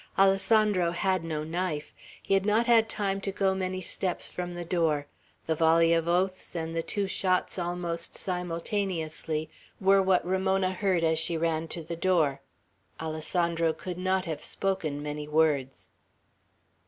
Alessandro 0.17 0.89
had 0.89 1.23
no 1.23 1.43
knife. 1.43 1.93
He 2.23 2.33
had 2.33 2.43
not 2.43 2.65
had 2.65 2.89
time 2.89 3.21
to 3.21 3.31
go 3.31 3.53
many 3.53 3.81
steps 3.81 4.31
from 4.31 4.55
the 4.55 4.65
door; 4.65 5.05
the 5.45 5.53
volley 5.53 5.93
of 5.93 6.07
oaths, 6.07 6.55
and 6.55 6.75
the 6.75 6.81
two 6.81 7.05
shots 7.05 7.59
almost 7.59 8.15
simultaneously, 8.15 9.47
were 9.79 10.01
what 10.01 10.25
Ramona 10.25 10.71
heard 10.71 11.03
as 11.03 11.19
she 11.19 11.37
ran 11.37 11.67
to 11.67 11.83
the 11.83 11.95
door. 11.95 12.41
Alessandro 12.99 13.73
could 13.73 13.99
not 13.99 14.25
have 14.25 14.43
spoken 14.43 15.03
many 15.03 15.27
words. 15.27 15.91